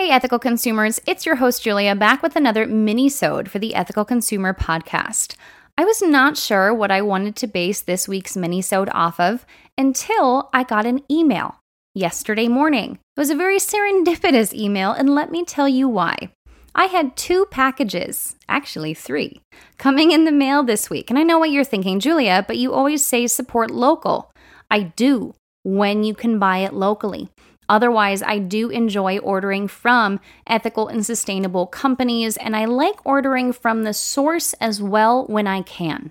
[0.00, 4.54] Hey, ethical consumers, it's your host Julia back with another mini-sode for the Ethical Consumer
[4.54, 5.34] Podcast.
[5.76, 9.44] I was not sure what I wanted to base this week's mini-sode off of
[9.76, 11.60] until I got an email
[11.94, 12.92] yesterday morning.
[13.14, 16.30] It was a very serendipitous email, and let me tell you why.
[16.74, 19.42] I had two packages, actually three,
[19.76, 21.10] coming in the mail this week.
[21.10, 24.32] And I know what you're thinking, Julia, but you always say support local.
[24.70, 27.28] I do when you can buy it locally.
[27.70, 33.84] Otherwise, I do enjoy ordering from ethical and sustainable companies, and I like ordering from
[33.84, 36.10] the source as well when I can.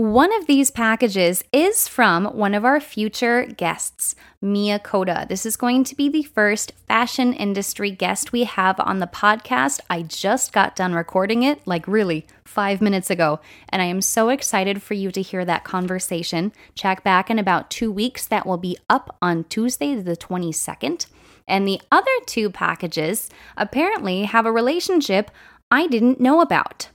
[0.00, 5.26] One of these packages is from one of our future guests, Mia Coda.
[5.28, 9.78] This is going to be the first fashion industry guest we have on the podcast.
[9.90, 14.30] I just got done recording it, like really five minutes ago, and I am so
[14.30, 16.54] excited for you to hear that conversation.
[16.74, 18.26] Check back in about two weeks.
[18.26, 21.08] That will be up on Tuesday, the 22nd.
[21.46, 25.30] And the other two packages apparently have a relationship
[25.70, 26.88] I didn't know about.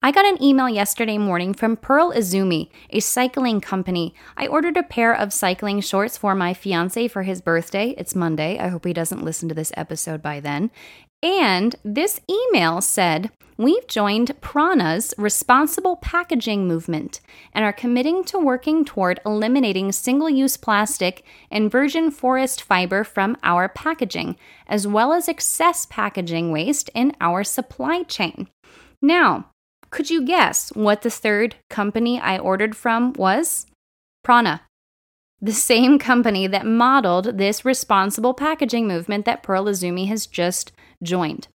[0.00, 4.14] I got an email yesterday morning from Pearl Izumi, a cycling company.
[4.36, 7.96] I ordered a pair of cycling shorts for my fiance for his birthday.
[7.98, 8.60] It's Monday.
[8.60, 10.70] I hope he doesn't listen to this episode by then.
[11.20, 17.20] And this email said, We've joined Prana's responsible packaging movement
[17.52, 23.36] and are committing to working toward eliminating single use plastic and virgin forest fiber from
[23.42, 24.36] our packaging,
[24.68, 28.48] as well as excess packaging waste in our supply chain.
[29.02, 29.50] Now,
[29.90, 33.66] could you guess what the third company I ordered from was?
[34.22, 34.62] Prana.
[35.40, 40.72] The same company that modeled this responsible packaging movement that Pearl Izumi has just
[41.02, 41.48] joined.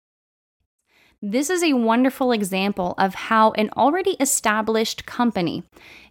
[1.22, 5.64] This is a wonderful example of how an already established company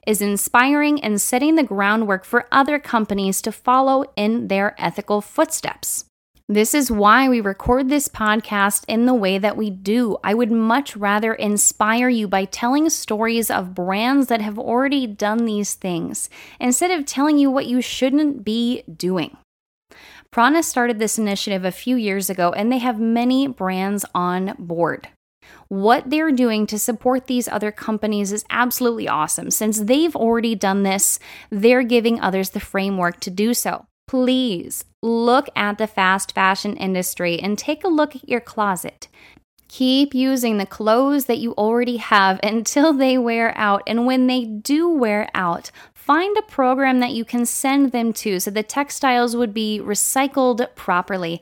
[0.06, 6.06] is inspiring and setting the groundwork for other companies to follow in their ethical footsteps.
[6.52, 10.18] This is why we record this podcast in the way that we do.
[10.22, 15.46] I would much rather inspire you by telling stories of brands that have already done
[15.46, 16.28] these things
[16.60, 19.38] instead of telling you what you shouldn't be doing.
[20.30, 25.08] Prana started this initiative a few years ago and they have many brands on board.
[25.68, 29.50] What they're doing to support these other companies is absolutely awesome.
[29.50, 35.48] Since they've already done this, they're giving others the framework to do so please look
[35.56, 39.08] at the fast fashion industry and take a look at your closet.
[39.68, 43.82] Keep using the clothes that you already have until they wear out.
[43.86, 48.38] And when they do wear out, find a program that you can send them to
[48.38, 51.40] so the textiles would be recycled properly.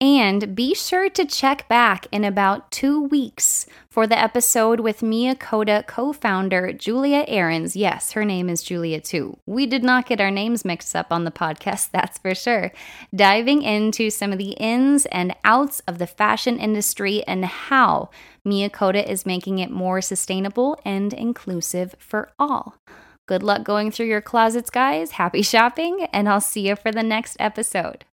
[0.00, 5.34] And be sure to check back in about two weeks for the episode with Mia
[5.34, 7.74] Coda co founder Julia Ahrens.
[7.74, 9.38] Yes, her name is Julia too.
[9.44, 12.70] We did not get our names mixed up on the podcast, that's for sure.
[13.12, 18.10] Diving into some of the ins and outs of the fashion industry and how
[18.44, 22.76] Mia Coda is making it more sustainable and inclusive for all.
[23.26, 25.12] Good luck going through your closets, guys.
[25.12, 28.04] Happy shopping, and I'll see you for the next episode.